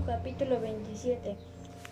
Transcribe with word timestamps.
1, 0.00 0.06
capítulo 0.06 0.60
27. 0.60 1.36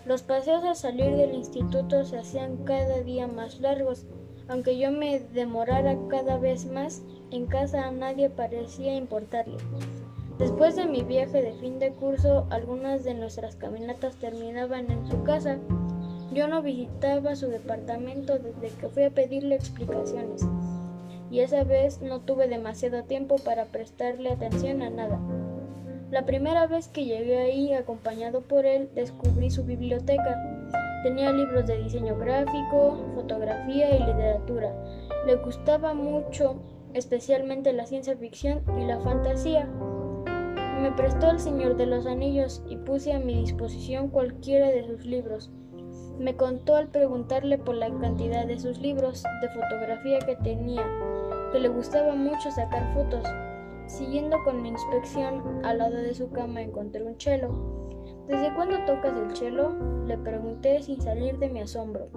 Los 0.05 0.21
paseos 0.23 0.63
al 0.63 0.75
salir 0.75 1.15
del 1.15 1.33
instituto 1.33 2.05
se 2.05 2.17
hacían 2.17 2.57
cada 2.63 3.01
día 3.01 3.27
más 3.27 3.59
largos. 3.59 4.05
Aunque 4.47 4.77
yo 4.77 4.91
me 4.91 5.19
demorara 5.19 5.95
cada 6.09 6.37
vez 6.37 6.65
más, 6.65 7.01
en 7.31 7.45
casa 7.45 7.87
a 7.87 7.91
nadie 7.91 8.29
parecía 8.29 8.95
importarle. 8.95 9.57
Después 10.39 10.75
de 10.75 10.87
mi 10.87 11.03
viaje 11.03 11.41
de 11.41 11.53
fin 11.53 11.79
de 11.79 11.91
curso, 11.91 12.47
algunas 12.49 13.03
de 13.03 13.13
nuestras 13.13 13.55
caminatas 13.55 14.15
terminaban 14.15 14.89
en 14.89 15.05
su 15.07 15.23
casa. 15.23 15.57
Yo 16.33 16.47
no 16.47 16.61
visitaba 16.61 17.35
su 17.35 17.47
departamento 17.47 18.39
desde 18.39 18.75
que 18.77 18.87
fui 18.87 19.03
a 19.03 19.09
pedirle 19.11 19.55
explicaciones, 19.55 20.43
y 21.31 21.39
esa 21.41 21.63
vez 21.63 22.01
no 22.01 22.21
tuve 22.21 22.47
demasiado 22.47 23.03
tiempo 23.03 23.35
para 23.37 23.65
prestarle 23.65 24.31
atención 24.31 24.81
a 24.81 24.89
nada. 24.89 25.19
La 26.11 26.25
primera 26.25 26.65
vez 26.65 26.87
que 26.87 27.05
llegué 27.05 27.37
ahí 27.37 27.73
acompañado 27.73 28.41
por 28.41 28.65
él, 28.65 28.89
descubrí 28.95 29.51
su 29.51 29.63
biblioteca. 29.63 30.41
Tenía 31.03 31.31
libros 31.31 31.67
de 31.67 31.83
diseño 31.83 32.17
gráfico, 32.17 32.97
fotografía 33.13 33.95
y 33.95 33.99
literatura. 33.99 34.73
Le 35.27 35.35
gustaba 35.35 35.93
mucho, 35.93 36.55
especialmente 36.95 37.73
la 37.73 37.85
ciencia 37.85 38.17
ficción 38.17 38.63
y 38.79 38.85
la 38.85 38.99
fantasía. 39.01 39.67
Me 40.81 40.91
prestó 40.93 41.29
El 41.29 41.39
Señor 41.39 41.77
de 41.77 41.85
los 41.85 42.07
Anillos 42.07 42.63
y 42.67 42.77
puse 42.77 43.13
a 43.13 43.19
mi 43.19 43.35
disposición 43.35 44.09
cualquiera 44.09 44.69
de 44.69 44.87
sus 44.87 45.05
libros. 45.05 45.51
Me 46.17 46.35
contó 46.35 46.75
al 46.75 46.87
preguntarle 46.87 47.59
por 47.59 47.75
la 47.75 47.87
cantidad 47.99 48.47
de 48.47 48.59
sus 48.59 48.79
libros 48.79 49.23
de 49.41 49.49
fotografía 49.49 50.17
que 50.19 50.35
tenía, 50.37 50.85
que 51.51 51.59
le 51.59 51.69
gustaba 51.69 52.15
mucho 52.15 52.49
sacar 52.49 52.93
fotos. 52.95 53.23
Siguiendo 53.89 54.37
con 54.43 54.61
mi 54.61 54.69
inspección, 54.69 55.65
al 55.65 55.79
lado 55.79 55.97
de 55.97 56.13
su 56.13 56.29
cama 56.29 56.61
encontré 56.61 57.03
un 57.03 57.17
chelo. 57.17 57.49
¿Desde 58.27 58.53
cuándo 58.53 58.77
tocas 58.85 59.13
el 59.17 59.33
chelo? 59.33 59.73
Le 60.05 60.15
pregunté 60.19 60.83
sin 60.83 61.01
salir 61.01 61.39
de 61.39 61.49
mi 61.49 61.61
asombro. 61.61 62.07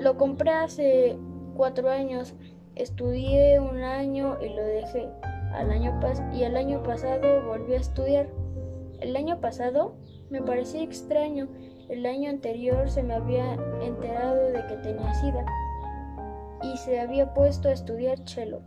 Lo 0.00 0.16
compré 0.16 0.50
hace 0.50 1.16
cuatro 1.56 1.88
años, 1.88 2.34
estudié 2.74 3.60
un 3.60 3.78
año 3.82 4.36
y 4.42 4.48
lo 4.48 4.64
dejé 4.64 5.08
año 5.52 6.00
y 6.32 6.42
el 6.42 6.56
año 6.56 6.82
pasado 6.82 7.46
volví 7.46 7.74
a 7.74 7.78
estudiar. 7.78 8.28
El 8.98 9.14
año 9.14 9.40
pasado 9.40 9.94
me 10.28 10.42
parecía 10.42 10.82
extraño. 10.82 11.48
El 11.88 12.04
año 12.04 12.30
anterior 12.30 12.90
se 12.90 13.04
me 13.04 13.14
había 13.14 13.54
enterado 13.80 14.48
de 14.48 14.66
que 14.66 14.76
tenía 14.78 15.14
sida 15.14 15.46
y 16.62 16.76
se 16.78 16.98
había 16.98 17.32
puesto 17.32 17.68
a 17.68 17.72
estudiar 17.72 18.18
cello. 18.28 18.60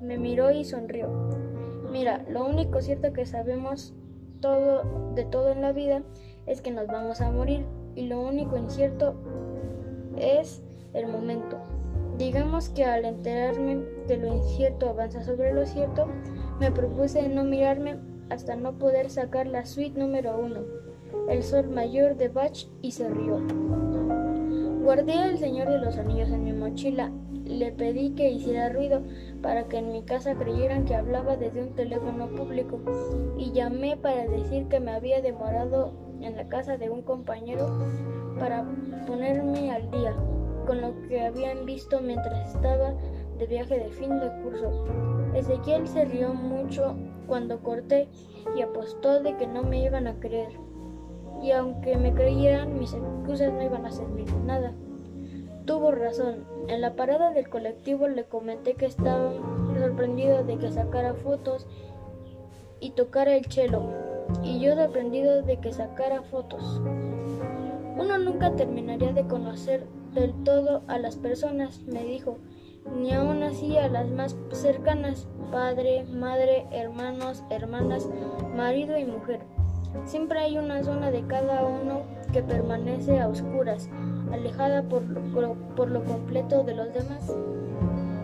Me 0.00 0.18
miró 0.18 0.50
y 0.50 0.64
sonrió. 0.64 1.08
Mira, 1.90 2.24
lo 2.28 2.46
único 2.46 2.80
cierto 2.80 3.12
que 3.12 3.26
sabemos 3.26 3.94
todo 4.40 5.12
de 5.14 5.24
todo 5.24 5.50
en 5.52 5.60
la 5.60 5.72
vida 5.72 6.02
es 6.46 6.62
que 6.62 6.70
nos 6.70 6.86
vamos 6.86 7.20
a 7.20 7.30
morir 7.30 7.66
y 7.94 8.06
lo 8.06 8.20
único 8.20 8.56
incierto 8.56 9.14
es 10.16 10.62
el 10.94 11.06
momento. 11.06 11.58
Digamos 12.16 12.68
que 12.68 12.84
al 12.84 13.04
enterarme 13.04 13.84
que 14.06 14.16
lo 14.16 14.34
incierto 14.34 14.88
avanza 14.88 15.22
sobre 15.22 15.52
lo 15.52 15.66
cierto, 15.66 16.06
me 16.58 16.70
propuse 16.70 17.28
no 17.28 17.44
mirarme 17.44 17.98
hasta 18.28 18.56
no 18.56 18.78
poder 18.78 19.10
sacar 19.10 19.46
la 19.46 19.64
suite 19.64 19.98
número 19.98 20.38
uno, 20.38 20.60
El 21.28 21.42
Sol 21.42 21.68
Mayor 21.68 22.16
de 22.16 22.28
Bach, 22.28 22.66
y 22.82 22.92
se 22.92 23.08
rió. 23.08 23.38
Guardé 24.82 25.12
al 25.12 25.36
Señor 25.36 25.68
de 25.68 25.78
los 25.78 25.98
Anillos 25.98 26.30
en 26.30 26.42
mi 26.42 26.54
mochila. 26.54 27.12
Le 27.44 27.70
pedí 27.70 28.14
que 28.14 28.30
hiciera 28.30 28.70
ruido 28.70 29.02
para 29.42 29.64
que 29.64 29.76
en 29.76 29.92
mi 29.92 30.02
casa 30.02 30.34
creyeran 30.34 30.86
que 30.86 30.94
hablaba 30.94 31.36
desde 31.36 31.62
un 31.62 31.74
teléfono 31.74 32.28
público 32.28 32.80
y 33.36 33.52
llamé 33.52 33.98
para 33.98 34.26
decir 34.26 34.68
que 34.68 34.80
me 34.80 34.92
había 34.92 35.20
demorado 35.20 35.92
en 36.22 36.34
la 36.34 36.48
casa 36.48 36.78
de 36.78 36.88
un 36.88 37.02
compañero 37.02 37.68
para 38.38 38.64
ponerme 39.06 39.70
al 39.70 39.90
día 39.90 40.16
con 40.66 40.80
lo 40.80 40.94
que 41.08 41.20
habían 41.20 41.66
visto 41.66 42.00
mientras 42.00 42.54
estaba 42.54 42.94
de 43.38 43.46
viaje 43.46 43.78
de 43.78 43.90
fin 43.90 44.18
de 44.18 44.30
curso. 44.42 44.86
Ezequiel 45.34 45.86
se 45.88 46.06
rió 46.06 46.32
mucho 46.32 46.96
cuando 47.26 47.62
corté 47.62 48.08
y 48.56 48.62
apostó 48.62 49.22
de 49.22 49.36
que 49.36 49.46
no 49.46 49.62
me 49.62 49.84
iban 49.84 50.06
a 50.06 50.18
creer. 50.20 50.69
Y 51.42 51.52
aunque 51.52 51.96
me 51.96 52.12
creyeran, 52.12 52.78
mis 52.78 52.92
excusas 52.92 53.52
no 53.52 53.62
iban 53.62 53.86
a 53.86 53.92
servir 53.92 54.26
de 54.26 54.40
nada. 54.40 54.72
Tuvo 55.64 55.90
razón. 55.90 56.44
En 56.68 56.80
la 56.80 56.94
parada 56.94 57.30
del 57.30 57.48
colectivo 57.48 58.08
le 58.08 58.24
comenté 58.24 58.74
que 58.74 58.86
estaba 58.86 59.32
sorprendido 59.78 60.44
de 60.44 60.58
que 60.58 60.70
sacara 60.70 61.14
fotos 61.14 61.66
y 62.80 62.90
tocara 62.90 63.34
el 63.36 63.46
chelo. 63.46 63.82
Y 64.42 64.60
yo 64.60 64.74
sorprendido 64.74 65.42
de 65.42 65.58
que 65.58 65.72
sacara 65.72 66.22
fotos. 66.22 66.80
Uno 67.98 68.18
nunca 68.18 68.54
terminaría 68.56 69.12
de 69.12 69.26
conocer 69.26 69.86
del 70.14 70.32
todo 70.44 70.82
a 70.88 70.98
las 70.98 71.16
personas, 71.16 71.82
me 71.82 72.04
dijo, 72.04 72.38
ni 72.96 73.12
aún 73.12 73.42
así 73.42 73.76
a 73.76 73.88
las 73.88 74.08
más 74.10 74.36
cercanas, 74.52 75.28
padre, 75.52 76.04
madre, 76.04 76.66
hermanos, 76.72 77.44
hermanas, 77.50 78.08
marido 78.56 78.98
y 78.98 79.04
mujer. 79.04 79.40
Siempre 80.04 80.40
hay 80.40 80.58
una 80.58 80.82
zona 80.82 81.10
de 81.10 81.26
cada 81.26 81.64
uno 81.64 82.02
que 82.32 82.42
permanece 82.42 83.20
a 83.20 83.28
oscuras, 83.28 83.88
alejada 84.32 84.82
por 84.82 85.02
lo, 85.02 85.54
por 85.76 85.90
lo 85.90 86.04
completo 86.04 86.62
de 86.64 86.74
los 86.74 86.92
demás. 86.92 87.32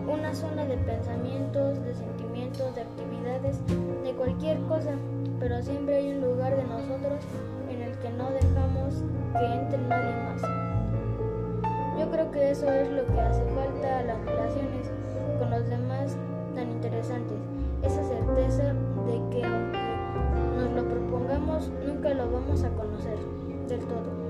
Una 0.07 0.33
zona 0.33 0.65
de 0.65 0.77
pensamientos, 0.77 1.83
de 1.83 1.93
sentimientos, 1.93 2.73
de 2.75 2.81
actividades, 2.81 3.59
de 4.03 4.13
cualquier 4.13 4.59
cosa, 4.61 4.91
pero 5.39 5.61
siempre 5.61 5.97
hay 5.97 6.11
un 6.11 6.21
lugar 6.21 6.55
de 6.55 6.63
nosotros 6.63 7.23
en 7.69 7.81
el 7.81 7.97
que 7.99 8.09
no 8.11 8.29
dejamos 8.31 9.03
que 9.33 9.45
entre 9.45 9.77
nadie 9.87 10.15
más. 10.23 10.41
Yo 11.99 12.09
creo 12.11 12.31
que 12.31 12.51
eso 12.51 12.71
es 12.71 12.89
lo 12.89 13.05
que 13.07 13.19
hace 13.19 13.43
falta 13.55 13.99
a 13.99 14.03
las 14.03 14.25
relaciones 14.25 14.91
con 15.39 15.49
los 15.49 15.67
demás 15.67 16.15
tan 16.55 16.71
interesantes. 16.71 17.37
Esa 17.83 18.03
nunca 21.85 22.13
lo 22.13 22.31
vamos 22.31 22.63
a 22.63 22.69
conocer 22.69 23.17
del 23.67 23.79
todo. 23.81 24.26